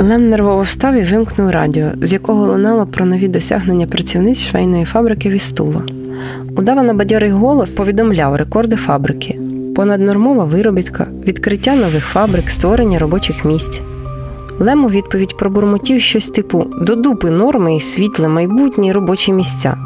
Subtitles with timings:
[0.00, 5.30] Лем нервово встав і вимкнув радіо, з якого лунало про нові досягнення працівниць швейної фабрики
[5.30, 5.82] Вістула.
[6.56, 9.38] Удавано бадьорий голос повідомляв рекорди фабрики,
[9.76, 13.80] понаднормова виробітка, відкриття нових фабрик, створення робочих місць.
[14.58, 19.76] Лем у відповідь пробурмотів щось типу до дупи норми і світле, майбутні робочі місця.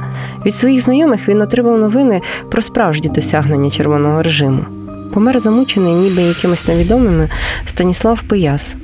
[0.47, 2.21] Від своїх знайомих він отримав новини
[2.51, 4.65] про справжні досягнення червоного режиму.
[5.15, 7.29] Помер замучений, ніби якимось невідомими
[7.65, 8.77] Станіслав Пияс.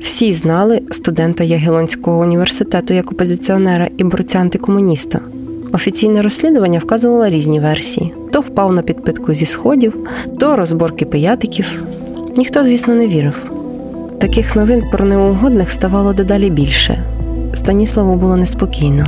[0.00, 5.20] Всі знали студента Ягелонського університету як опозиціонера і борця антикомуніста.
[5.72, 9.94] Офіційне розслідування вказувало різні версії: то впав на підпитку зі сходів,
[10.38, 11.84] то розборки пиятиків.
[12.36, 13.50] Ніхто, звісно, не вірив.
[14.18, 17.04] Таких новин про неугодних ставало дедалі більше.
[17.54, 19.06] Станіславу було неспокійно.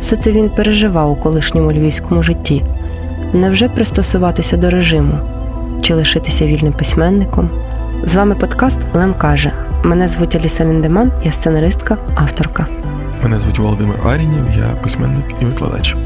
[0.00, 2.64] Все це він переживав у колишньому львівському житті.
[3.32, 5.14] Невже пристосуватися до режиму
[5.82, 7.50] чи лишитися вільним письменником?
[8.04, 9.67] З вами подкаст Лем каже.
[9.82, 12.66] Мене звуть Аліса Ліндеман, я сценаристка, авторка.
[13.22, 15.96] Мене звуть Володимир Арінів, я письменник і викладач.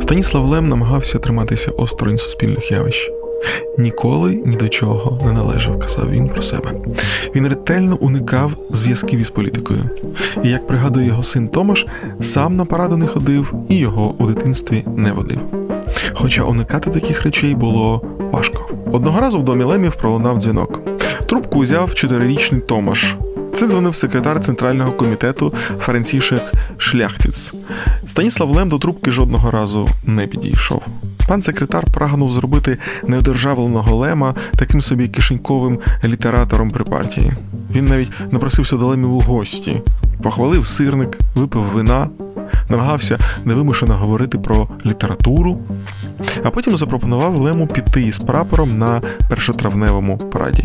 [0.00, 3.10] Станіслав Лем намагався триматися осторонь суспільних явищ.
[3.78, 6.72] Ніколи ні до чого не належав, казав він про себе.
[7.34, 9.80] Він ретельно уникав зв'язків із політикою.
[10.44, 11.86] І як пригадує його син Томаш,
[12.20, 15.38] сам на параду не ходив і його у дитинстві не водив.
[16.14, 18.68] Хоча уникати таких речей було важко.
[18.92, 20.80] Одного разу в домі Лемів пролунав дзвінок.
[21.26, 23.16] Трубку узяв чотирирічний Томаш.
[23.56, 26.42] Це дзвонив секретар центрального комітету Францішек
[26.78, 27.52] Шляхтіц.
[28.06, 30.82] Станіслав Лем до трубки жодного разу не підійшов.
[31.28, 37.32] Пан секретар прагнув зробити неодержавленого Лема таким собі кишеньковим літератором при партії.
[37.74, 39.82] Він навіть напросився до Лемів у гості,
[40.22, 42.08] похвалив сирник, випив вина,
[42.68, 45.58] намагався невимушено говорити про літературу,
[46.44, 50.64] а потім запропонував Лему піти із прапором на першотравневому параді.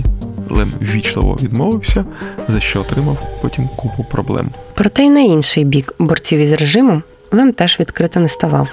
[0.51, 2.05] Лем ввічливо відмовився,
[2.47, 4.49] за що отримав потім купу проблем.
[4.73, 8.67] Проте й на інший бік борців із режимом Лем теж відкрито не ставав.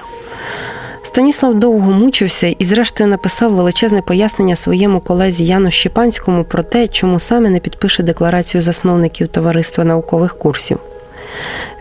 [1.03, 7.21] Станіслав довго мучився і, зрештою, написав величезне пояснення своєму колезі Яну Щепанському про те, чому
[7.21, 10.79] саме не підпише декларацію засновників товариства наукових курсів.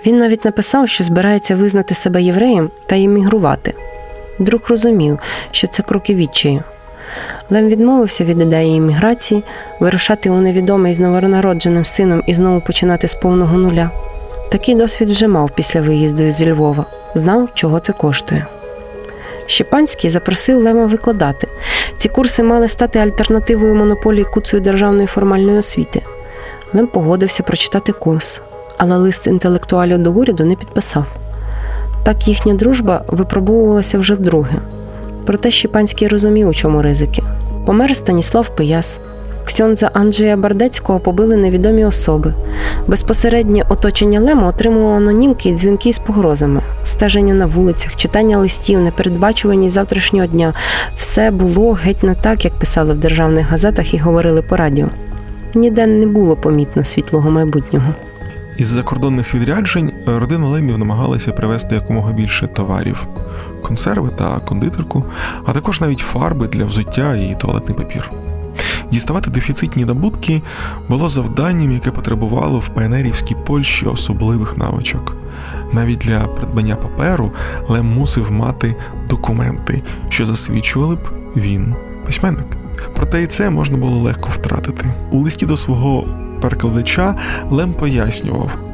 [0.05, 3.73] Він навіть написав, що збирається визнати себе євреєм та іммігрувати.
[4.39, 5.19] Друг розумів,
[5.51, 6.63] що це кроки відчаю.
[7.49, 9.43] Лем відмовився від ідеї імміграції,
[9.79, 13.91] вирушати у невідомий з новонародженим сином і знову починати з повного нуля.
[14.51, 16.85] Такий досвід вже мав після виїзду зі Львова,
[17.15, 18.45] знав, чого це коштує.
[19.45, 21.47] Щепанський запросив Лема викладати.
[21.97, 26.01] Ці курси мали стати альтернативою монополії куцої державної формальної освіти.
[26.73, 28.41] Лем погодився прочитати курс,
[28.77, 31.05] але лист інтелектуалів до уряду не підписав.
[32.03, 34.57] Так їхня дружба випробовувалася вже вдруге.
[35.27, 37.23] Проте Щепанський розумів, у чому ризики.
[37.65, 38.99] Помер Станіслав Пияс.
[39.45, 42.33] Ксьонза Анджея Бардецького побили невідомі особи.
[42.87, 49.75] Безпосереднє оточення Лема отримувало анонімки і дзвінки з погрозами, стеження на вулицях, читання листів, непередбачуваність
[49.75, 50.53] завтрашнього дня.
[50.97, 54.89] Все було геть не так, як писали в державних газетах і говорили по радіо.
[55.55, 57.93] Ніде не було помітно світлого майбутнього.
[58.57, 63.07] Із закордонних відряджень родина Лемів намагалася привезти якомога більше товарів,
[63.63, 65.03] консерви та кондитерку,
[65.45, 68.11] а також навіть фарби для взуття і туалетний папір.
[68.91, 70.41] Діставати дефіцитні набутки
[70.89, 75.15] було завданням, яке потребувало в паенерівській Польщі особливих навичок.
[75.71, 77.31] Навіть для придбання паперу
[77.67, 78.75] Лем мусив мати
[79.09, 81.75] документи, що засвідчували б він
[82.05, 82.47] письменник.
[82.95, 84.85] Проте і це можна було легко втратити.
[85.11, 86.07] У листі до свого
[86.41, 87.15] перекладача
[87.49, 88.66] Лем пояснював.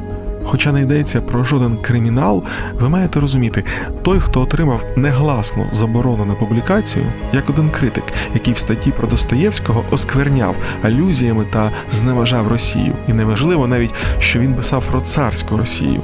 [0.44, 2.42] Хоча не йдеться про жоден кримінал,
[2.80, 3.64] ви маєте розуміти,
[4.02, 9.84] той, хто отримав негласну заборону на публікацію, як один критик, який в статті про Достоєвського
[9.90, 16.00] оскверняв алюзіями та зневажав Росію, і неважливо навіть, що він писав про царську Росію.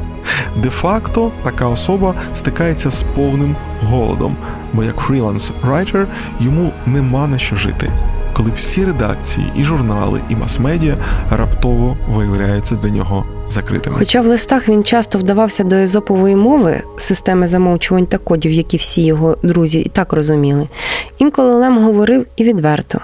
[0.57, 4.37] Де-факто така особа стикається з повним голодом,
[4.73, 6.07] бо як фріланс райтер
[6.41, 7.91] йому нема на що жити
[8.33, 10.97] коли всі редакції, і журнали, і мас-медіа
[11.31, 13.97] раптово виявляються для нього закритими.
[13.99, 19.05] Хоча в листах він часто вдавався до езопової мови, системи замовчувань та кодів, які всі
[19.05, 20.69] його друзі і так розуміли,
[21.19, 23.01] інколи Лем говорив і відверто.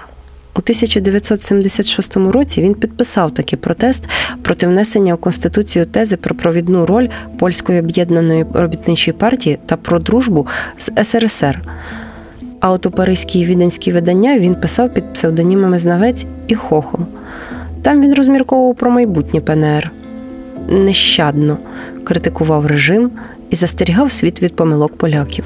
[0.55, 4.09] У 1976 році він підписав такий протест
[4.41, 7.07] проти внесення у конституцію тези про провідну роль
[7.39, 10.47] польської об'єднаної робітничої партії та про дружбу
[10.77, 11.61] з СРСР.
[12.59, 13.39] А от у паризькі
[13.85, 16.99] і видання він писав під псевдонімами Знавець і Хохол.
[17.81, 19.91] Там він розмірковував про майбутнє ПНР.
[20.67, 21.57] Нещадно
[22.03, 23.11] критикував режим
[23.49, 25.43] і застерігав світ від помилок поляків.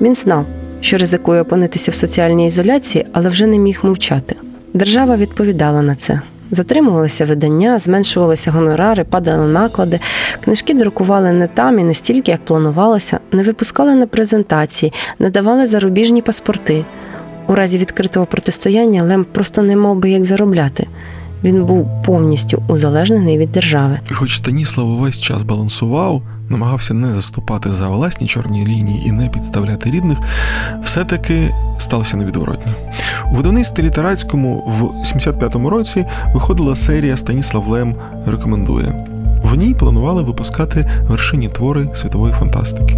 [0.00, 0.46] Він знав,
[0.80, 4.36] що ризикує опинитися в соціальній ізоляції, але вже не міг мовчати.
[4.74, 6.20] Держава відповідала на це.
[6.50, 10.00] Затримувалися видання, зменшувалися гонорари, падали наклади,
[10.44, 15.66] книжки друкували не там і не стільки, як планувалося, не випускали на презентації, не давали
[15.66, 16.84] зарубіжні паспорти.
[17.46, 20.86] У разі відкритого протистояння Лем просто не мав би як заробляти.
[21.44, 23.98] Він був повністю узалежнений від держави.
[24.12, 29.90] Хоч Станіслав увесь час балансував, намагався не заступати за власні чорні лінії і не підставляти
[29.90, 30.18] рідних,
[30.84, 32.72] все-таки сталося невідворотне.
[33.32, 37.94] У видавництві літератському в 75-му році виходила серія Станіслав Лем
[38.26, 39.06] рекомендує.
[39.44, 42.96] В ній планували випускати вершині твори світової фантастики.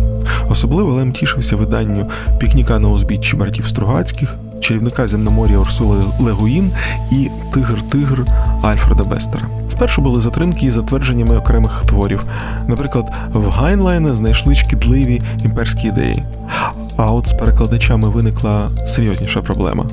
[0.50, 6.72] Особливо Лем тішився виданню пікніка на узбіччі братів Стругацьких, чарівника земномор'я Урсули Легуїн
[7.10, 8.26] і Тигр-Тигр
[8.62, 9.44] Альфреда Бестера.
[9.70, 12.24] Спершу були затримки із затвердженнями окремих творів.
[12.66, 16.22] Наприклад, в Гайнлайна знайшли шкідливі імперські ідеї.
[16.96, 19.84] А от з перекладачами виникла серйозніша проблема.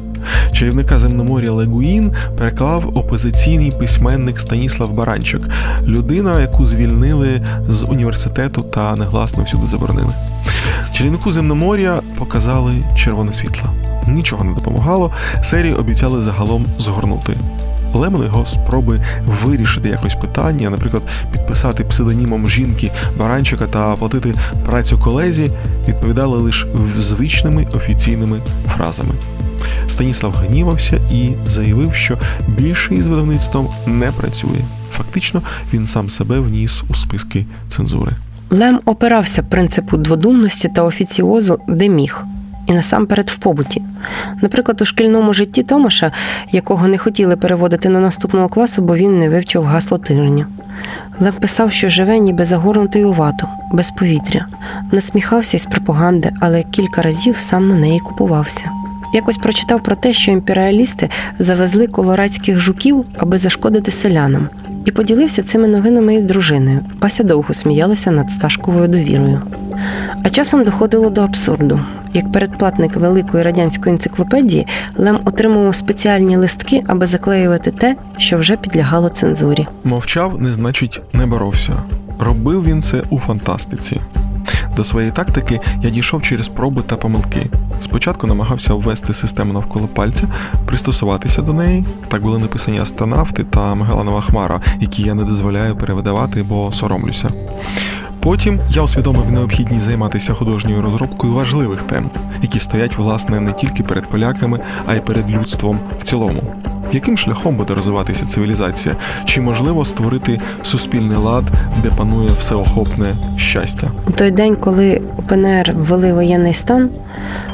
[0.52, 5.42] Чарівника земномор'я Легуїн переклав опозиційний письменник Станіслав Баранчик,
[5.84, 10.14] людина, яку звільнили з університету та негласно всюди заборонили.
[10.94, 13.70] Чарівнику земномор'я показали червоне світло.
[14.08, 15.12] Нічого не допомагало.
[15.44, 17.38] Серію обіцяли загалом згорнути.
[17.94, 19.02] Лемон його спроби
[19.44, 24.34] вирішити якось питання, наприклад, підписати псевдонімом жінки баранчика та оплатити
[24.66, 25.52] працю колезі,
[25.88, 26.68] відповідали лише
[26.98, 28.40] звичними офіційними
[28.76, 29.14] фразами.
[29.88, 32.18] Станіслав гнівався і заявив, що
[32.48, 34.60] більше із видавництвом не працює.
[34.92, 35.42] Фактично,
[35.74, 38.12] він сам себе вніс у списки цензури.
[38.50, 42.26] Лем опирався принципу дводумності та офіціозу, де міг
[42.66, 43.82] і насамперед в побуті.
[44.42, 46.12] Наприклад, у шкільному житті Томаша,
[46.52, 50.46] якого не хотіли переводити на наступного класу, бо він не вивчив гасло тижня.
[51.20, 54.46] Лев писав, що живе ніби загорнутий у вату, без повітря,
[54.92, 58.70] насміхався із пропаганди, але кілька разів сам на неї купувався.
[59.14, 61.10] Якось прочитав про те, що імперіалісти
[61.40, 64.50] завезли колорадських жуків, аби зашкодити селянам,
[64.86, 66.80] і поділився цими новинами із дружиною.
[67.00, 69.42] Пася довго сміялася над Сташковою довірою.
[70.24, 71.80] А часом доходило до абсурду.
[72.14, 74.68] Як передплатник великої радянської енциклопедії,
[74.98, 79.68] Лем отримував спеціальні листки, аби заклеювати те, що вже підлягало цензурі.
[79.84, 81.74] Мовчав, не значить, не боровся.
[82.20, 84.02] Робив він це у фантастиці.
[84.76, 87.48] До своєї тактики я дійшов через проби та помилки.
[87.80, 90.24] Спочатку намагався ввести систему навколо пальця,
[90.66, 91.86] пристосуватися до неї.
[92.08, 97.30] Так були написані астронавти та Магеланова Хмара, які я не дозволяю перевидавати, бо соромлюся.
[98.20, 102.10] Потім я усвідомив необхідність займатися художньою розробкою важливих тем,
[102.42, 106.44] які стоять власне не тільки перед поляками, а й перед людством в цілому.
[106.96, 108.96] Яким шляхом буде розвиватися цивілізація?
[109.26, 111.44] Чи можливо створити суспільний лад,
[111.84, 113.92] де панує всеохопне щастя?
[114.08, 116.90] У той день, коли у ПНР ввели воєнний стан,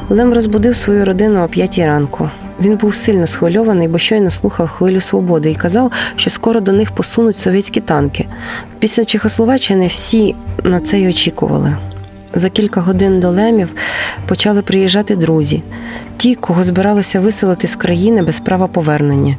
[0.08, 2.30] Лем розбудив свою родину о п'ятій ранку.
[2.60, 6.90] Він був сильно схвильований, бо щойно слухав хвилю свободи і казав, що скоро до них
[6.90, 8.26] посунуть совєтські танки.
[8.78, 10.34] Після Чехословаччини всі
[10.64, 11.76] на це й очікували.
[12.34, 13.68] За кілька годин до Лемів
[14.26, 15.62] почали приїжджати друзі,
[16.16, 19.36] ті, кого збиралися виселити з країни без права повернення,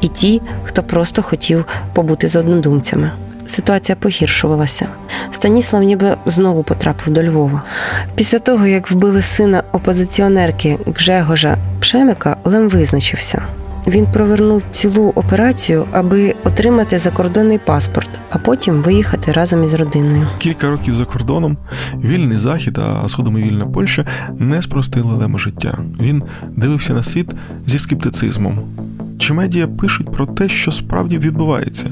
[0.00, 1.64] і ті, хто просто хотів
[1.94, 3.10] побути з однодумцями
[3.46, 4.86] ситуація погіршувалася.
[5.30, 7.62] Станіслав ніби знову потрапив до Львова.
[8.14, 13.42] Після того, як вбили сина опозиціонерки Гжегожа Пшемика, Лем визначився.
[13.86, 20.28] Він провернув цілу операцію, аби отримати закордонний паспорт, а потім виїхати разом із родиною.
[20.38, 21.56] Кілька років за кордоном
[22.04, 24.04] вільний захід, а згодом і вільна Польща
[24.38, 25.78] не спростили Лему життя.
[26.00, 26.22] Він
[26.56, 27.30] дивився на світ
[27.66, 28.58] зі скептицизмом.
[29.18, 31.86] Чи медіа пишуть про те, що справді відбувається?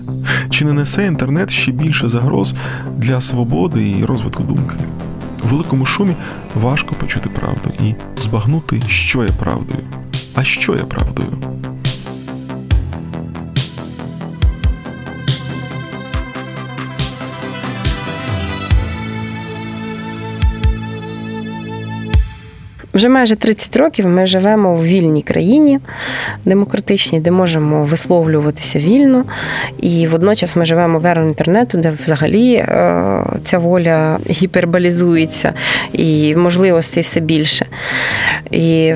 [0.50, 2.54] Чи не несе інтернет ще більше загроз
[2.96, 4.76] для свободи і розвитку думки?
[5.44, 6.16] У великому шумі
[6.54, 9.80] важко почути правду і збагнути, що є правдою.
[10.34, 11.28] А що є правдою?
[22.94, 25.78] Вже майже 30 років ми живемо в вільній країні,
[26.44, 29.24] демократичній, де можемо висловлюватися вільно.
[29.80, 35.52] І водночас ми живемо в еру інтернету, де взагалі е, ця воля гіперболізується
[35.92, 37.66] і можливостей все більше.
[38.50, 38.94] І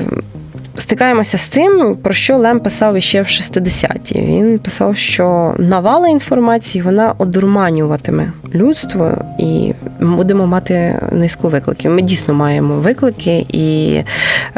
[0.79, 4.19] стикаємося з цим, про що Лем писав іще в 60-ті.
[4.19, 11.91] Він писав, що навала інформації вона одурманюватиме людство, і будемо мати низку викликів.
[11.91, 13.99] Ми дійсно маємо виклики і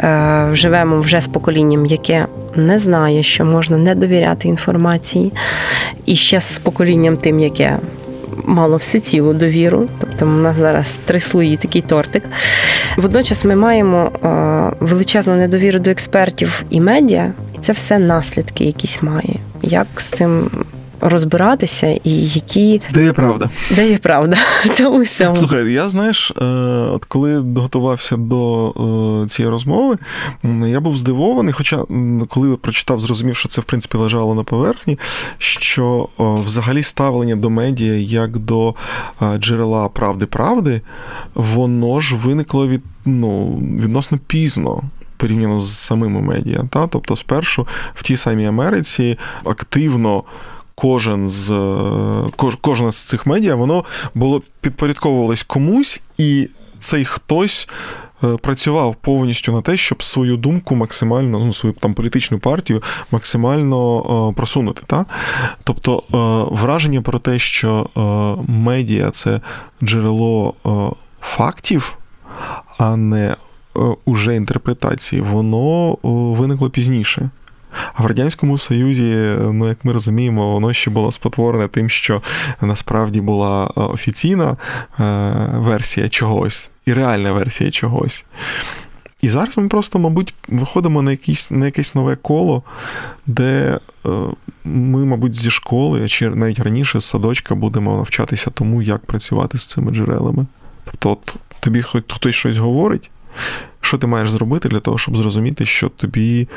[0.00, 2.26] е, живемо вже з поколінням, яке
[2.56, 5.32] не знає, що можна не довіряти інформації,
[6.06, 7.78] і ще з поколінням тим, яке
[8.44, 9.88] мало всецілу довіру.
[10.00, 12.22] Тобто, у нас зараз три слої, такий тортик.
[12.96, 14.12] Водночас ми маємо
[14.80, 19.34] величезну недовіру до експертів і медіа, і це все наслідки якісь має.
[19.62, 20.50] Як з цим
[21.02, 25.36] розбиратися, і які де є правда, де є правда в цьому всьому.
[25.36, 26.44] Слухай, я знаєш, е,
[26.92, 28.68] от коли готувався до
[29.24, 29.98] е, цієї розмови,
[30.66, 31.52] я був здивований.
[31.52, 31.84] Хоча
[32.28, 34.98] коли прочитав, зрозумів, що це в принципі лежало на поверхні,
[35.38, 38.74] що взагалі ставлення до медіа як до
[39.22, 40.80] е, джерела правди правди,
[41.34, 44.82] воно ж виникло від ну відносно пізно
[45.22, 46.64] порівняно з самими медіа.
[46.70, 46.86] Та?
[46.86, 50.24] Тобто, спершу в тій самій Америці активно.
[50.74, 51.48] Кожен з
[52.36, 56.48] кож, кожна з цих медіа воно було підпорядковувалось комусь, і
[56.80, 57.68] цей хтось
[58.24, 64.00] е, працював повністю на те, щоб свою думку максимально, ну свою там політичну партію максимально
[64.30, 64.82] е, просунути.
[64.86, 65.06] Та?
[65.64, 67.88] Тобто е, враження про те, що
[68.48, 69.40] медіа це
[69.82, 70.54] джерело
[71.20, 71.98] фактів,
[72.78, 73.36] а не
[73.76, 77.30] Е, уже інтерпретації, воно виникло пізніше.
[77.94, 82.22] А в Радянському Союзі, ну як ми розуміємо, воно ще було спотворене тим, що
[82.60, 84.56] насправді була е, офіційна
[85.00, 85.04] е,
[85.54, 88.24] версія чогось і реальна версія чогось.
[89.22, 92.62] І зараз ми просто, мабуть, виходимо на якісь, на якесь нове коло,
[93.26, 93.78] де
[94.64, 99.66] ми, мабуть, зі школи, чи навіть раніше з садочка будемо навчатися тому, як працювати з
[99.66, 100.46] цими джерелами.
[100.84, 103.10] Тобто, от тобі хтось щось говорить.
[103.80, 106.48] Що ти маєш зробити для того, щоб зрозуміти, що тобі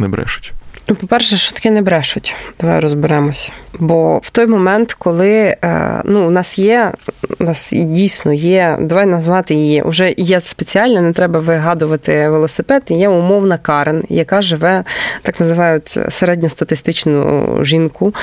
[0.00, 0.52] не брешуть?
[0.88, 2.34] Ну, по-перше, що таке не брешуть.
[2.60, 3.52] Давай розберемося.
[3.78, 6.92] Бо в той момент, коли е, ну, у нас є,
[7.38, 13.08] у нас дійсно є, давай назвати її, вже є спеціальна, не треба вигадувати велосипед, є
[13.08, 14.84] умовна Карен, яка живе,
[15.22, 18.14] так називають середньостатистичну жінку,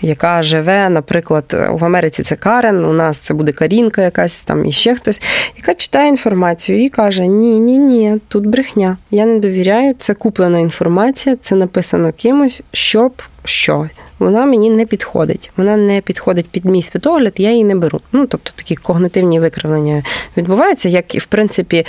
[0.00, 4.72] яка живе, наприклад, в Америці це Карен, у нас це буде Карінка якась там і
[4.72, 5.22] ще хтось,
[5.56, 8.96] яка читає інформацію і каже: Ні, ні, ні, тут брехня.
[9.10, 13.12] Я не довіряю, це куплена інформація, це написано кимось, щоб
[13.44, 13.88] що.
[14.22, 15.50] Вона мені не підходить.
[15.56, 18.00] Вона не підходить під мій світогляд, я її не беру.
[18.12, 20.02] Ну, тобто такі когнитивні викривлення
[20.36, 21.86] відбуваються, як і в принципі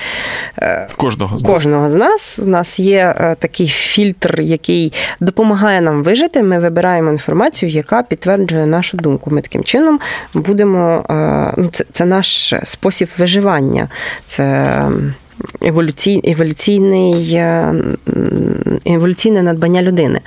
[0.57, 2.39] е, кожного з кожного з нас.
[2.43, 6.43] У нас є е, такий фільтр, який допомагає нам вижити.
[6.43, 9.31] Ми вибираємо інформацію, яка підтверджує нашу думку.
[9.31, 9.99] Ми таким чином
[10.33, 11.05] будемо.
[11.09, 13.89] Е, ну, Це, це наш спосіб виживання.
[14.25, 14.75] Це
[15.61, 17.41] еволюцій, еволюційний,
[18.85, 20.21] еволюційне надбання людини.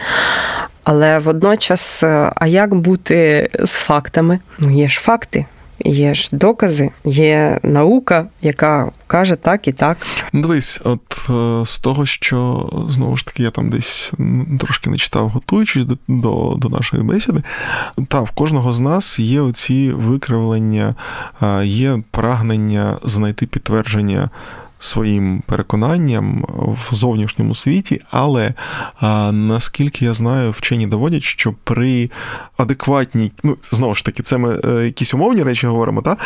[0.87, 4.39] Але водночас, е, а як бути з фактами?
[4.59, 5.47] Ну, є ж факти.
[5.85, 9.99] Є ж докази, є наука, яка каже так і так.
[10.33, 14.13] Ну, дивись, от е, з того, що знову ж таки я там десь
[14.61, 17.43] трошки не читав, готуючись до до, до нашої бесіди,
[18.09, 20.95] та в кожного з нас є оці викривлення,
[21.63, 24.31] є прагнення знайти підтвердження
[24.79, 26.45] своїм переконанням
[26.91, 28.55] в зовнішньому світі, але
[29.33, 32.11] наскільки я знаю, вчені доводять, що при
[32.57, 36.17] адекватній, ну знову ж таки, це ми е, якісь умовні речі говоримо, та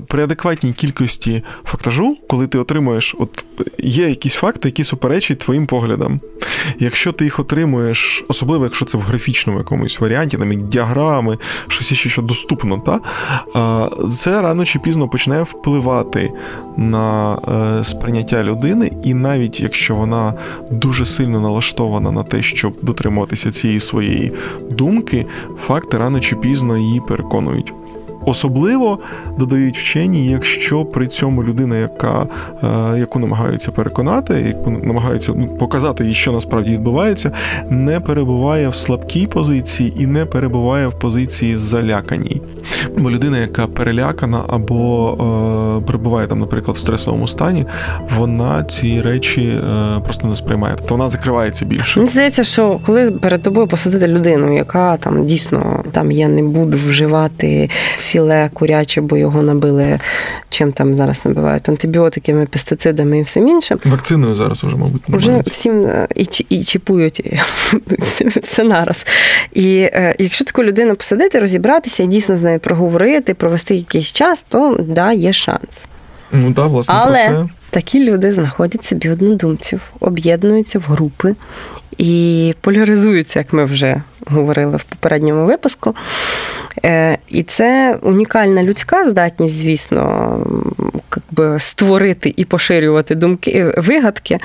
[0.00, 3.44] при адекватній кількості фактажу, коли ти отримуєш, от
[3.78, 6.20] є якісь факти, які суперечать твоїм поглядам.
[6.78, 12.08] Якщо ти їх отримуєш, особливо якщо це в графічному якомусь варіанті, там діаграми, щось ще
[12.08, 13.00] що доступно, та,
[14.08, 16.30] це рано чи пізно почне впливати
[16.76, 17.38] на
[17.78, 20.34] е, сприйняття людини, і навіть якщо вона
[20.70, 24.32] дуже сильно налаштована на те, щоб дотримуватися цієї своєї
[24.70, 25.26] думки,
[25.66, 27.72] факти рано чи пізно її переконують.
[28.24, 28.98] Особливо
[29.38, 32.26] додають вчені, якщо при цьому людина, яка,
[32.62, 37.30] е, яку намагаються переконати, яку намагаються ну, показати їй, що насправді відбувається,
[37.70, 42.42] не перебуває в слабкій позиції і не перебуває в позиції заляканій.
[42.98, 45.12] Бо людина, яка перелякана або
[45.80, 47.66] е, перебуває там, наприклад, в стресовому стані,
[48.18, 50.74] вона ці речі е, просто не сприймає.
[50.78, 52.00] Тобто вона закривається більше.
[52.00, 56.78] Мені здається, що коли перед тобою посадити людину, яка там дійсно там я не буду
[56.88, 57.70] вживати
[58.12, 59.98] філе куряче, бо його набили
[60.50, 63.78] чим там зараз набивають антибіотиками, пестицидами і всім іншим.
[63.84, 67.40] Вакциною зараз вже, мабуть, не Вже всім е, і і чіпують
[68.42, 69.06] все нараз.
[69.52, 74.46] І е, якщо таку людину посадити, розібратися і дійсно з нею проговорити, провести якийсь час,
[74.48, 75.84] то да, є шанс.
[76.32, 77.48] Ну да, власне, Але про це.
[77.72, 81.34] Такі люди знаходять собі однодумців, об'єднуються в групи
[81.98, 85.94] і поляризуються, як ми вже говорили в попередньому випуску.
[86.84, 90.38] Е, і це унікальна людська здатність, звісно,
[91.16, 94.38] якби, створити і поширювати думки, вигадки,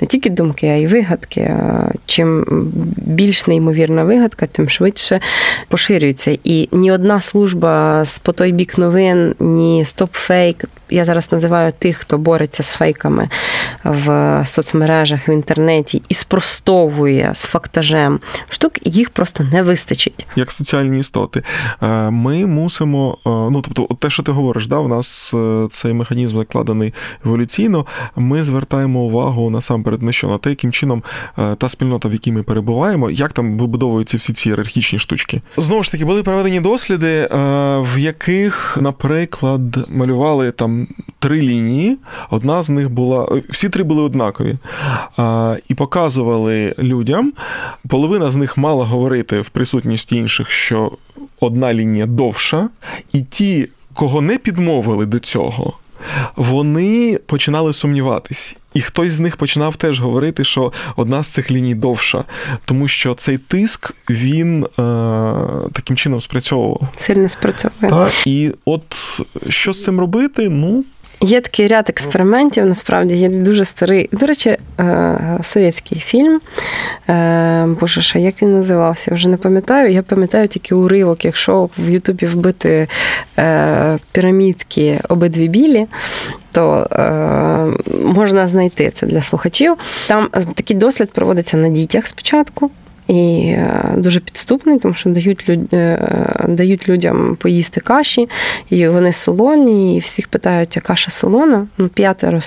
[0.00, 1.54] не тільки думки, а й вигадки.
[2.06, 2.44] Чим
[2.96, 5.20] більш неймовірна вигадка, тим швидше
[5.68, 6.38] поширюється.
[6.44, 10.64] І ні одна служба з по той бік новин, ні стоп-фейк.
[10.92, 13.28] Я зараз називаю тих, хто бореться з фейками
[13.84, 20.26] в соцмережах, в інтернеті і спростовує з фактажем штук, їх просто не вистачить.
[20.36, 21.42] Як соціальні істоти,
[21.82, 25.92] е, ми мусимо, е, ну тобто, те, що ти говориш, да, у нас е, цей
[25.92, 26.94] механізм закладений
[27.24, 27.86] еволюційно.
[28.16, 31.02] Ми звертаємо увагу насамперед на що на те, яким чином
[31.58, 35.42] та спільнота, в якій ми перебуваємо, як там вибудовуються всі ці ієрархічні штучки.
[35.56, 37.28] Знову ж таки, були проведені досліди,
[37.80, 40.81] в яких, наприклад, малювали там
[41.22, 41.98] три лінії.
[42.30, 44.56] Одна з них була, всі три були однакові,
[45.68, 47.32] і показували людям.
[47.88, 50.92] Половина з них мала говорити в присутності інших, що
[51.40, 52.68] одна лінія довша,
[53.12, 55.72] і ті, кого не підмовили до цього,
[56.36, 58.56] вони починали сумніватись.
[58.74, 62.24] І хтось з них починав теж говорити, що одна з цих ліній довша,
[62.64, 64.68] тому що цей тиск він е,
[65.72, 66.80] таким чином спрацьовував.
[66.96, 67.90] Сильно спрацьовує.
[67.90, 68.82] Так, І от
[69.48, 70.48] що з цим робити?
[70.48, 70.84] Ну.
[71.22, 74.08] Є такий ряд експериментів, насправді є дуже старий.
[74.12, 76.40] До речі, е, совєтський фільм.
[77.08, 79.10] Е, боже, що як він називався?
[79.10, 79.92] Я вже не пам'ятаю.
[79.92, 82.88] Я пам'ятаю тільки уривок, якщо в Ютубі вбити
[83.38, 85.86] е, пірамідки обидві білі.
[86.52, 87.06] То е,
[88.04, 89.74] можна знайти це для слухачів.
[90.08, 92.70] Там такий дослід проводиться на дітях спочатку.
[93.12, 95.74] І е, дуже підступний, тому що дають люд...
[95.74, 96.08] Е,
[96.48, 98.28] дають людям поїсти каші,
[98.70, 101.66] і вони солоні, і всіх питають, а каша солона.
[101.78, 102.40] Ну, П'ятеро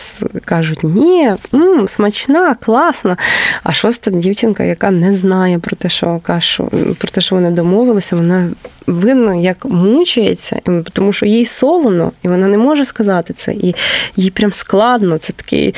[0.46, 3.18] кажуть, ні, м, смачна, класна.
[3.64, 8.16] А шоста дівчинка, яка не знає про те, що кашу, про те, що вони домовилися,
[8.16, 8.50] вона
[8.88, 10.60] видно, як мучається,
[10.94, 13.54] тому що їй солоно, і вона не може сказати це.
[13.54, 13.76] І
[14.16, 15.18] їй прям складно.
[15.18, 15.76] Це такий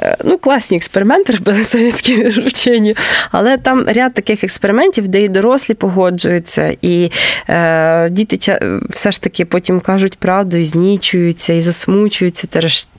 [0.00, 2.96] е, ну, класні експерименти робили совєтські вчені,
[3.30, 7.10] але там ряд таких експериментів, де і дорослі погоджуються, і
[7.48, 8.58] е, діти
[8.90, 12.48] все ж таки потім кажуть правду і знічуються, і засмучуються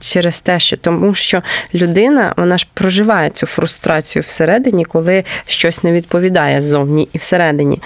[0.00, 1.42] через те, що тому що
[1.74, 7.82] людина вона ж проживає цю фрустрацію всередині, коли щось не відповідає ззовні і всередині.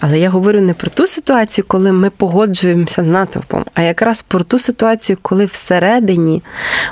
[0.00, 4.44] Але я говорю не про ту ситуацію, коли ми погоджуємося з натовпом, а якраз про
[4.44, 6.42] ту ситуацію, коли всередині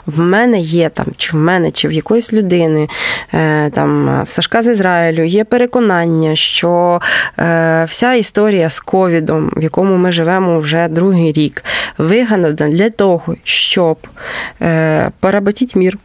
[0.07, 2.89] в мене є там, чи в мене, чи в якоїсь людини,
[3.35, 7.01] е, там в Сашка з Ізраїлю є переконання, що
[7.39, 11.65] е, вся історія з ковідом, в якому ми живемо вже другий рік,
[11.99, 13.99] вигадана для того, щоб
[14.63, 15.11] е,
[15.75, 15.99] мір,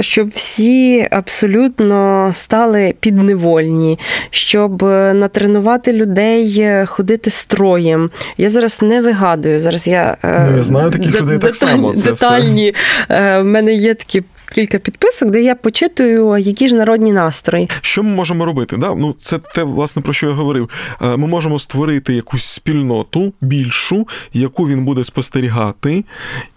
[0.00, 3.98] щоб всі абсолютно стали підневольні,
[4.30, 4.82] щоб
[5.14, 8.10] натренувати людей ходити ходити строєм.
[8.38, 9.58] Я зараз не вигадую.
[9.58, 11.94] Зараз я е, ну, я знаю таких людей так само.
[11.94, 12.74] Це детальні.
[13.04, 13.40] Все.
[13.40, 14.22] В мене є такі.
[14.54, 17.70] Кілька підписок, де я почитую, які ж народні настрої.
[17.80, 18.76] Що ми можемо робити?
[18.76, 18.94] Да?
[18.94, 20.68] Ну, Це те, власне, про що я говорив.
[21.02, 26.04] Е, ми можемо створити якусь спільноту більшу, яку він буде спостерігати,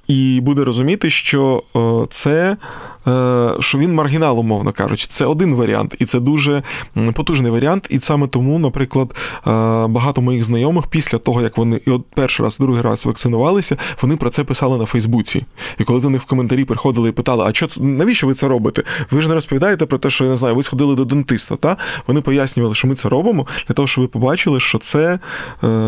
[0.08, 2.58] і буде розуміти, що е, це
[3.60, 6.64] що він маргінал, умовно кажучи, це один варіант, і це дуже
[7.14, 7.88] потужний варіант.
[7.90, 9.52] І саме тому, наприклад, е,
[9.88, 14.16] багато моїх знайомих після того, як вони і от перший раз, другий раз вакцинувалися, вони
[14.16, 15.46] про це писали на Фейсбуці.
[15.80, 18.84] І коли до них в коментарі приходили і питали, а що навіщо ви це робите?
[19.12, 21.56] Ви ж не розповідаєте про те, що я не знаю, ви сходили до дентиста.
[21.56, 25.20] Та вони пояснювали, що ми це робимо для того, щоб ви побачили, що це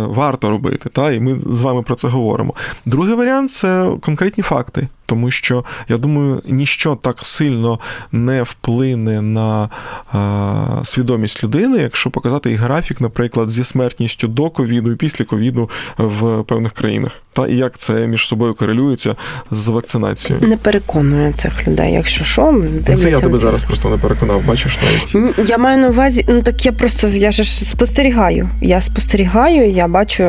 [0.08, 0.90] варто робити.
[0.90, 2.54] Та І ми з вами про це говоримо.
[2.86, 7.80] Другий варіант це конкретні факти, тому що я думаю, ніщо так сильно
[8.12, 9.70] не вплине на
[10.12, 15.70] а, свідомість людини, якщо показати і графік, наприклад, зі смертністю до ковіду і після ковіду
[15.98, 17.12] в певних країнах.
[17.34, 19.16] Та і як це між собою корелюється
[19.52, 20.48] з вакцинацією?
[20.48, 21.94] Не переконує цих людей.
[21.94, 24.46] Якщо що, це я тебе зараз просто не переконав.
[24.46, 26.26] Бачиш навіть я маю на увазі.
[26.30, 28.50] Ну так я просто я ж спостерігаю.
[28.62, 29.72] Я спостерігаю.
[29.72, 30.24] Я бачу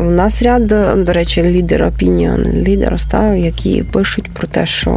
[0.00, 0.66] у нас ряд,
[1.04, 4.90] до речі, лідер опініон, лідер ставив, які пишуть про те, що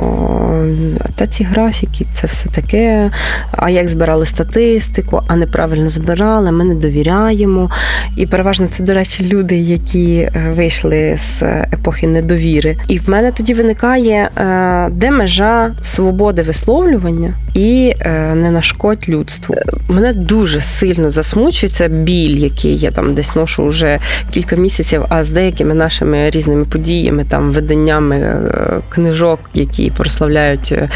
[1.15, 3.11] та ці графіки, це все таке.
[3.51, 7.69] А як збирали статистику, а неправильно збирали, ми не довіряємо.
[8.17, 12.77] І переважно це, до речі, люди, які е, вийшли з епохи недовіри.
[12.87, 19.55] І в мене тоді виникає, е, де межа свободи висловлювання і е, не нашкодь людству.
[19.89, 23.99] Мене дуже сильно засмучується біль, який я там десь ношу вже
[24.31, 25.05] кілька місяців.
[25.09, 30.87] а з деякими нашими різними подіями, там виданнями е, книжок, які прославляють е,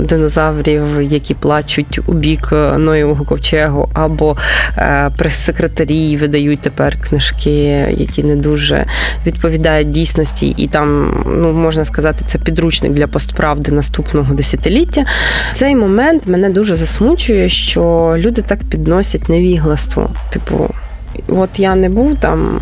[0.00, 4.36] динозаврів, які плачуть у бік Ноєвого ковчегу, або
[4.78, 8.86] е, прес-секретарі видають тепер книжки, які не дуже
[9.26, 15.04] відповідають дійсності, і там ну можна сказати, це підручник для постправди наступного десятиліття.
[15.52, 20.10] Цей момент мене дуже засмучує, що люди так підносять невігластво.
[20.30, 20.70] Типу,
[21.28, 22.60] от я не був там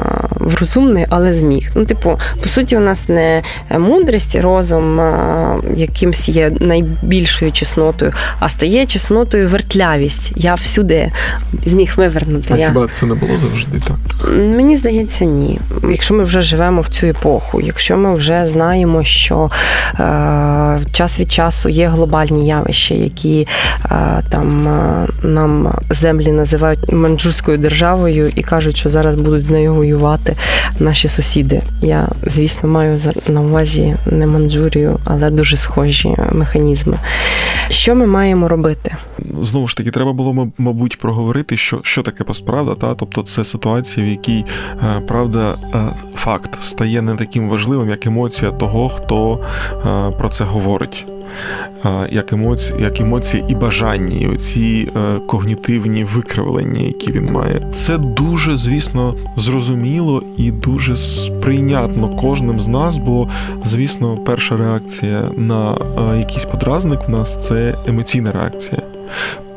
[0.61, 1.71] розумний, але зміг.
[1.75, 3.43] Ну, типу, по суті, у нас не
[3.79, 5.01] мудрість, розум
[5.77, 10.33] якимсь є найбільшою чеснотою, а стає чеснотою вертлявість.
[10.37, 11.13] Я всюди
[11.65, 12.55] зміг вивернути.
[12.55, 12.69] А я...
[12.69, 14.31] хіба це не було завжди так?
[14.31, 15.61] Мені здається, ні.
[15.89, 19.51] Якщо ми вже живемо в цю епоху, якщо ми вже знаємо, що
[20.01, 23.49] е, час від часу є глобальні явища, які
[23.85, 29.75] е, там е, нам землі називають манджурською державою і кажуть, що зараз будуть з нею
[29.75, 30.37] воювати
[30.79, 31.63] наші сусіди.
[31.83, 36.99] Я, звісно, маю на увазі не Манджурію, але дуже схожі механізми.
[37.69, 38.97] Що ми маємо робити?
[39.41, 42.75] Знову ж таки, треба було, мабуть, проговорити, що що таке постправда.
[42.75, 42.95] Та?
[42.95, 48.51] Тобто це ситуація, в якій е, правда, е, факт стає не таким важливим, як емоція
[48.51, 49.41] того, хто
[49.73, 51.07] е, про це говорить
[52.11, 54.91] як емоції, як емоції і бажання, і оці
[55.27, 57.71] когнітивні викривлення, які він має.
[57.75, 63.29] Це дуже, звісно, зрозуміло і дуже сприйнятно кожним з нас, бо,
[63.65, 65.77] звісно, перша реакція на
[66.19, 68.94] якийсь подразник в нас це емоційна реакція.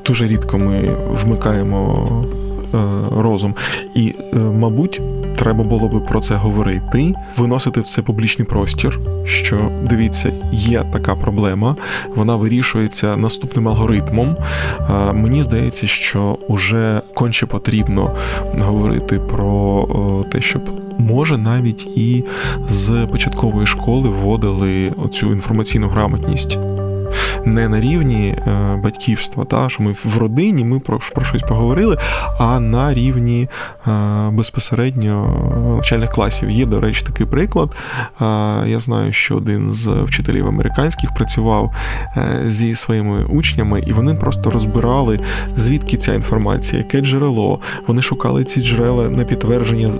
[0.05, 2.07] Дуже рідко ми вмикаємо
[2.73, 2.77] Е,
[3.21, 3.55] розум.
[3.95, 5.01] І, е, мабуть,
[5.35, 8.99] треба було би про це говорити, виносити в це публічний простір.
[9.23, 11.75] Що дивіться, є така проблема,
[12.15, 14.35] вона вирішується наступним алгоритмом.
[14.79, 18.15] Е, мені здається, що вже конче потрібно
[18.59, 20.61] говорити про те, щоб.
[20.99, 22.23] Може, навіть і
[22.67, 26.59] з початкової школи вводили оцю інформаційну грамотність
[27.47, 31.97] не на рівні е, батьківства, та що ми в родині ми про, про щось поговорили,
[32.39, 33.49] а на рівні
[33.87, 33.91] е,
[34.31, 35.37] безпосередньо
[35.73, 36.49] навчальних класів.
[36.49, 37.69] Є, до речі, такий приклад.
[38.21, 38.25] Е,
[38.67, 41.73] я знаю, що один з вчителів американських працював
[42.47, 45.19] зі своїми учнями, і вони просто розбирали,
[45.55, 47.59] звідки ця інформація, яке джерело.
[47.87, 49.91] Вони шукали ці джерела на підтвердження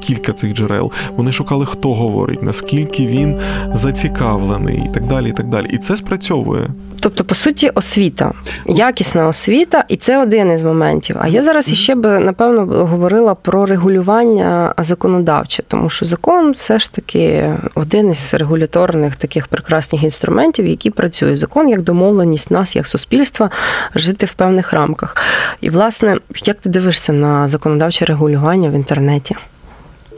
[0.00, 0.92] кілька цих джерел.
[1.16, 3.40] Вони шукали, хто говорить, наскільки він
[3.74, 5.28] зацікавлений, і так далі.
[5.28, 5.66] І так далі.
[5.70, 6.78] І це спрацьовує працює.
[7.00, 8.32] Тобто, по суті, освіта,
[8.66, 11.16] якісна освіта, і це один із моментів.
[11.20, 16.92] А я зараз іще би напевно говорила про регулювання законодавче, тому що закон все ж
[16.92, 21.38] таки один із регуляторних таких прекрасних інструментів, які працюють.
[21.38, 23.50] Закон як домовленість нас, як суспільства,
[23.94, 25.16] жити в певних рамках.
[25.60, 29.36] І, власне, як ти дивишся на законодавче регулювання в інтернеті?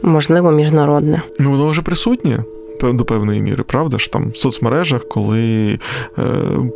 [0.03, 1.23] Можливо, міжнародне.
[1.39, 2.39] Ну, воно вже присутнє
[2.83, 5.79] до певної міри, правда ж там в соцмережах, коли
[6.19, 6.23] е,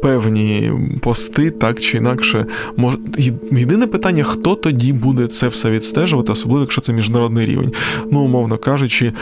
[0.02, 2.94] певні пости так чи інакше мож...
[3.52, 7.72] єдине питання, хто тоді буде це все відстежувати, особливо якщо це міжнародний рівень.
[8.10, 9.12] Ну, умовно кажучи, е,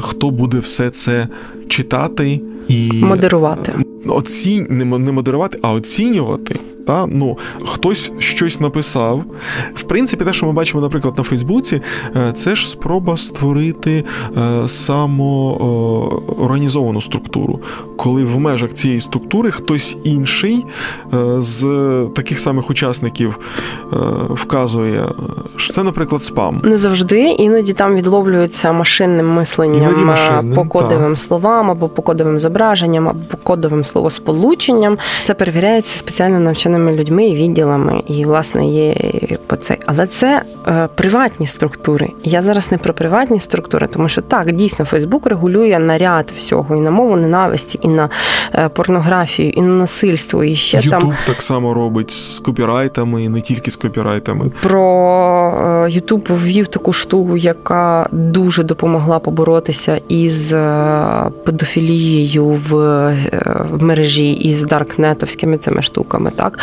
[0.00, 1.28] хто буде все це
[1.68, 3.72] читати і модерувати.
[4.06, 4.66] Оці...
[4.70, 6.56] не модерувати, а оцінювати.
[6.86, 7.06] Та?
[7.06, 9.24] Ну, Хтось щось написав.
[9.74, 11.80] В принципі, те, що ми бачимо, наприклад, на Фейсбуці,
[12.16, 14.04] е, це ж спроба створити
[14.36, 17.60] е, самоорганізовану структуру,
[17.96, 20.66] коли в межах цієї структури хтось інший
[21.14, 21.62] е, з
[22.14, 23.38] таких самих учасників
[24.30, 25.04] вказує,
[25.56, 26.60] що це, наприклад, спам.
[26.64, 31.16] Не завжди, іноді там відловлюється машинним мисленням машинним, по кодовим та.
[31.16, 34.98] словам, або по кодовим зображенням, або кодовим словосполученням.
[35.24, 38.94] Це перевіряється спеціально навчаним окремими людьми і відділами, і власне є
[39.46, 39.76] по цей.
[39.86, 42.08] Але це е, приватні структури.
[42.24, 46.80] Я зараз не про приватні структури, тому що так дійсно Фейсбук регулює наряд всього і
[46.80, 48.08] на мову ненависті, і на
[48.54, 50.44] е, порнографію, і на насильство.
[50.44, 54.50] І ще YouTube там так само робить з копірайтами, і не тільки з копірайтами.
[54.62, 61.30] Про Ютуб ввів таку штуку, яка дуже допомогла поборотися із е,
[62.48, 66.30] в, е, в мережі із даркнетовськими цими штуками.
[66.36, 66.58] Так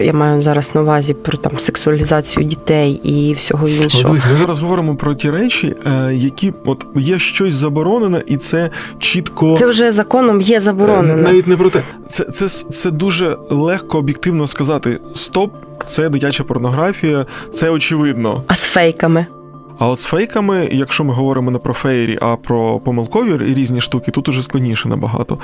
[0.00, 4.14] я маю зараз на увазі про там сексуалізацію дітей і всього іншого.
[4.14, 8.70] Дивись, Ми зараз говоримо про ті речі, е, які от є щось заборонене, і це
[8.98, 11.22] чітко це вже законом є заборонено.
[11.22, 15.52] Навіть не про те, це, це, це дуже легко об'єктивно сказати: стоп,
[15.86, 18.42] це дитяча порнографія, це очевидно.
[18.46, 19.26] А з фейками.
[19.80, 24.10] А от з фейками, якщо ми говоримо не про фейрі, а про помилкові різні штуки,
[24.10, 25.38] тут уже складніше набагато.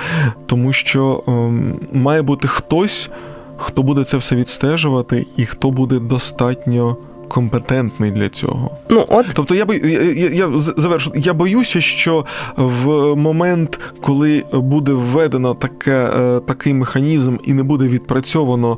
[0.45, 3.09] Тому що ем, має бути хтось,
[3.57, 6.97] хто буде це все відстежувати, і хто буде достатньо
[7.27, 8.71] компетентний для цього.
[8.89, 11.11] Ну от тобто, я я, я, я завершу.
[11.15, 17.85] Я боюся, що в момент, коли буде введено таке, е, такий механізм і не буде
[17.85, 18.77] відпрацьовано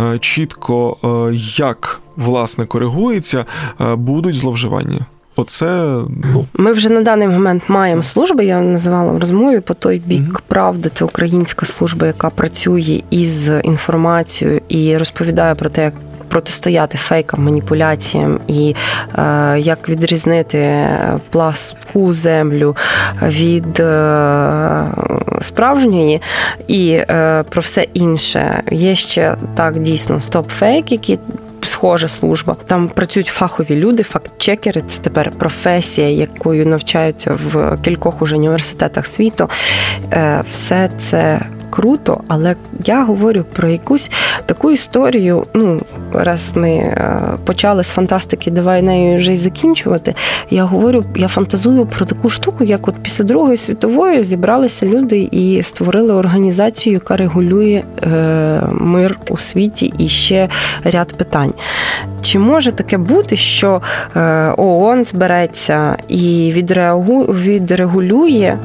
[0.00, 3.44] е, чітко, е, як власне коригується,
[3.96, 5.06] будуть зловживання.
[5.36, 6.00] Оце
[6.34, 8.44] ну ми вже на даний момент маємо служби.
[8.44, 10.90] Я називала в розмові по той бік mm правди.
[10.94, 15.94] Це українська служба, яка працює із інформацією і розповідає про те, як
[16.28, 18.74] протистояти фейкам, маніпуляціям і
[19.18, 20.88] е, як відрізнити
[21.30, 22.76] пласку землю
[23.22, 24.84] від е,
[25.40, 26.22] справжньої
[26.68, 28.62] і е, про все інше.
[28.70, 31.18] Є ще так дійсно стоп-фейк, які
[31.62, 32.56] схожа служба.
[32.66, 34.82] Там працюють фахові люди, факт-чекери.
[34.86, 39.48] Це тепер професія, якою навчаються в кількох уже університетах світу.
[40.12, 44.10] Е, все це круто, але я говорю про якусь
[44.46, 45.46] таку історію.
[45.54, 45.80] Ну,
[46.12, 50.14] раз ми е, почали з фантастики, давай нею вже й закінчувати.
[50.50, 55.62] Я говорю, я фантазую про таку штуку, як от після Другої світової зібралися люди і
[55.62, 60.48] створили організацію, яка регулює е, мир у світі і ще
[60.84, 61.52] ряд питань.
[62.20, 63.82] Чи може таке бути, що
[64.16, 66.52] е, ООН збереться і
[67.36, 68.58] відрегулює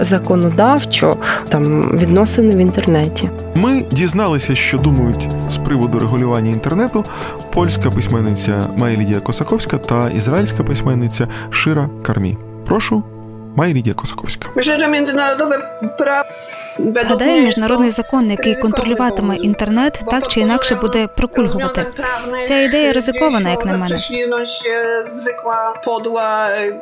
[0.00, 1.16] законодавчо
[1.48, 3.28] там відносини в інтернеті?
[3.54, 5.28] Ми дізналися, що думають
[5.70, 7.04] приводу регулювання інтернету
[7.52, 12.36] польська письменниця Майя Лідія Косаковська та ізраїльська письменниця Шира Кармі.
[12.66, 13.02] Прошу.
[13.56, 14.48] Має Лідія Косаковська.
[17.08, 21.86] Гадаю, міжнародний закон, який контролюватиме інтернет, так чи інакше буде прокульгувати.
[22.46, 23.98] Ця ідея ризикована, як на мене.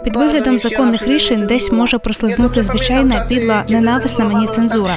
[0.04, 4.96] Під виглядом законних рішень десь може прослизнути звичайна підла ненависна мені цензура.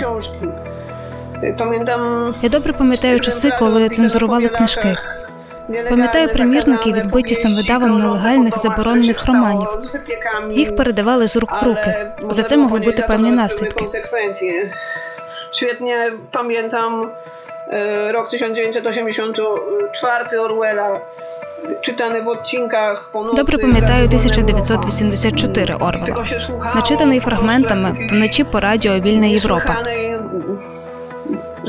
[1.43, 4.95] Я добре пам'ятаю часи, коли цензурували книжки.
[5.89, 9.67] Пам'ятаю примірники, відбиті самвидавом нелегальних заборонених романів.
[10.51, 12.06] Їх передавали з рук в руки.
[12.30, 13.86] За це могли бути певні наслідки.
[15.54, 15.97] Świetnie
[16.32, 16.91] pamiętam
[18.15, 20.99] rok 1984 Орвела.
[21.82, 26.25] Читаний в odcinkach Добре пам'ятаю 1984 Орвела.
[26.75, 29.75] начитаний фрагментами вночі по радіо Вільна Європа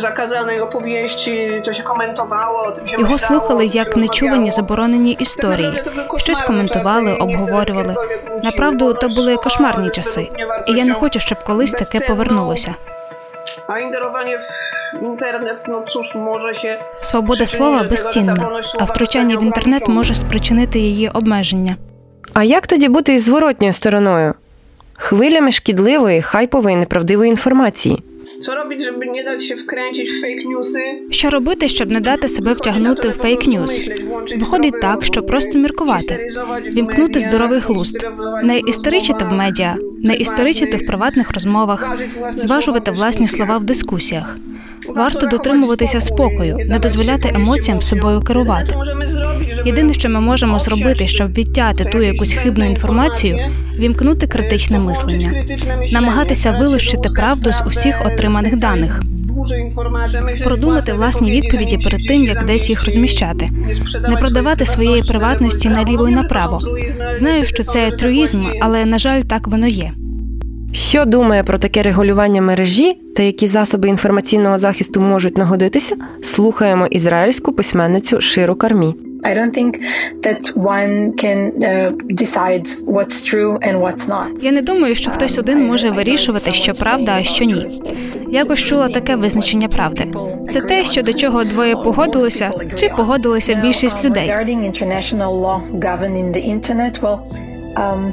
[0.03, 2.77] заказаної оповісті, то się komentowało.
[2.99, 5.73] Його слухали як нечувані заборонені історії.
[6.17, 7.95] Щось коментували, обговорювали.
[8.45, 10.29] Направду, то були кошмарні часи,
[10.69, 12.75] і я не хочу, щоб колись таке повернулося.
[13.69, 14.39] А інтерування
[15.01, 18.37] в інтернет, ну цуж може ще свобода слова безцінна,
[18.79, 21.77] а втручання в інтернет може спричинити її обмеження.
[22.33, 24.35] А як тоді бути із зворотньою стороною?
[24.95, 28.03] Хвилями шкідливої, хайпової, неправдивої інформації.
[28.43, 30.81] Що робити, щоб не дати się вкрęcić в фейк-ньюси?
[31.11, 33.81] Що робити, щоб не дати себе втягнути в фейк-ньюс?
[34.39, 36.29] Виходить так, що просто міркувати,
[36.73, 38.07] вімкнути здоровий глузд,
[38.43, 41.97] не істеричити в медіа, не істеричити в приватних розмовах,
[42.35, 44.37] зважувати власні слова в дискусіях.
[44.89, 48.75] Варто дотримуватися спокою, не дозволяти емоціям собою керувати.
[49.65, 53.39] Єдине, що ми можемо зробити, щоб відтяти ту якусь хибну інформацію,
[53.79, 55.45] вімкнути критичне мислення,
[55.93, 59.03] намагатися вилучити правду з усіх отриманих даних.
[60.45, 63.49] Продумати власні відповіді перед тим, як десь їх розміщати,
[64.09, 66.61] не продавати своєї приватності наліво і направо.
[67.13, 69.93] Знаю, що це труїзм, але на жаль, так воно є.
[70.73, 75.97] Що думає про таке регулювання мережі та які засоби інформаційного захисту можуть нагодитися?
[76.23, 78.95] Слухаємо ізраїльську письменницю Ширу Кармі.
[79.25, 79.73] I don't think
[80.27, 84.27] that one can uh, decide what's true and what's not.
[84.41, 87.81] Я не думаю, що хтось один може вирішувати, що правда, а що ні.
[88.31, 90.05] Якось чула таке визначення правди.
[90.51, 94.35] Це те, що до чого двоє погодилося, чи погодилися більшість людей.
[97.77, 98.13] Um,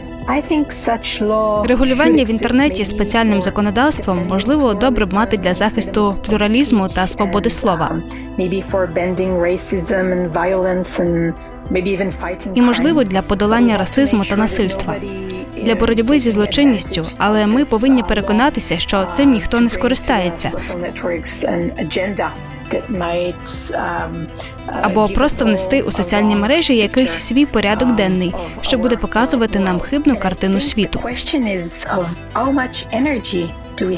[1.67, 8.01] Регулювання в інтернеті спеціальним законодавством можливо добре б мати для захисту плюралізму та свободи слова.
[12.55, 14.95] І, можливо, для подолання расизму та насильства.
[15.63, 20.51] Для боротьби зі злочинністю, але ми повинні переконатися, що цим ніхто не скористається.
[24.67, 30.19] Або просто внести у соціальні мережі якийсь свій порядок денний, що буде показувати нам хибну
[30.19, 30.99] картину світу.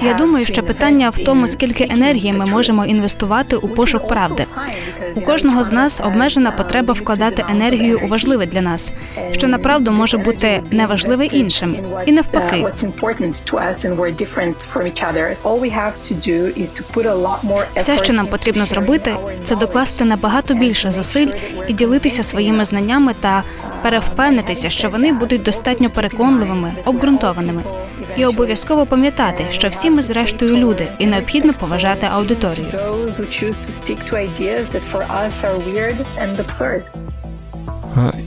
[0.02, 4.46] Я думаю, що питання в тому, скільки енергії ми можемо інвестувати у пошук правди.
[5.16, 8.94] У кожного з нас обмежена потреба вкладати енергію у важливе для нас,
[9.32, 12.66] що направду може бути неважливе іншим, і навпаки.
[17.76, 21.32] Все, що нам потрібно зробити, це докласти набагато більше зусиль
[21.68, 23.44] і ділитися своїми знаннями та
[23.84, 27.62] перевпевнитися, що вони будуть достатньо переконливими, обґрунтованими,
[28.18, 32.66] і обов'язково пам'ятати, що всі ми зрештою люди, і необхідно поважати аудиторію.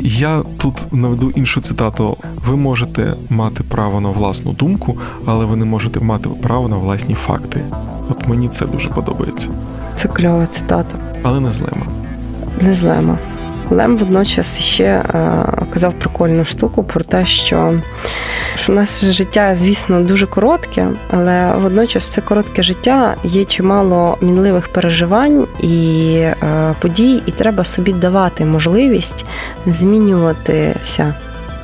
[0.01, 5.65] Я тут наведу іншу цитату: ви можете мати право на власну думку, але ви не
[5.65, 7.65] можете мати право на власні факти.
[8.11, 9.49] От мені це дуже подобається.
[9.95, 12.04] Це кльова цитата, але не злема.
[12.61, 13.19] Не злема.
[13.71, 15.03] Лем водночас ще е,
[15.73, 17.75] казав прикольну штуку про те, що
[18.55, 24.69] що у нас життя, звісно, дуже коротке, але водночас це коротке життя є чимало мінливих
[24.69, 26.35] переживань і е,
[26.81, 29.25] подій, і треба собі давати можливість
[29.67, 31.15] змінюватися.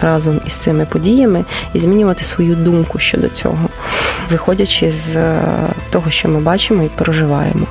[0.03, 3.68] Разом із цими подіями і змінювати свою думку щодо цього,
[4.31, 5.42] виходячи з е,
[5.90, 7.66] того, що ми бачимо і переживаємо.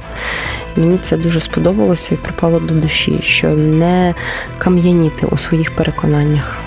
[0.79, 4.15] Мені це дуже сподобалося і припало до душі, що не
[4.57, 6.57] кам'яніти у своїх переконаннях.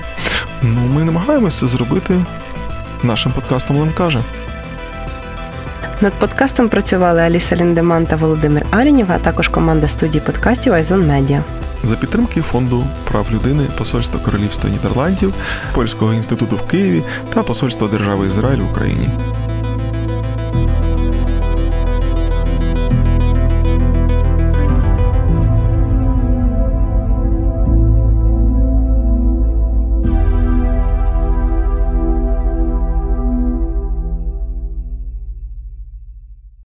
[0.63, 2.25] Ну, ми намагаємося зробити
[3.03, 4.23] нашим подкастом Ленкаже.
[6.01, 11.43] Над подкастом працювали Аліса Ліндеман та Володимир Арінєв, а також команда студії подкастів Айзон Медіа.
[11.85, 15.35] За підтримки фонду прав людини Посольства Королівства Нідерландів,
[15.75, 17.03] Польського інституту в Києві
[17.35, 19.09] та Посольства Держави Ізраїль в Україні.